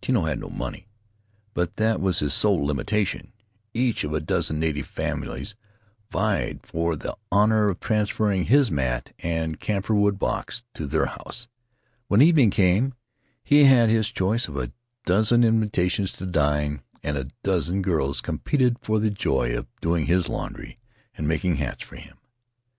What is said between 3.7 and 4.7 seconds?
each of a dozen